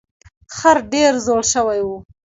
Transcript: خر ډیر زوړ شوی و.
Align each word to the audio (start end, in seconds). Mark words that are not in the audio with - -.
خر 0.55 0.77
ډیر 0.91 1.13
زوړ 1.25 1.41
شوی 1.53 1.79
و. 1.83 1.89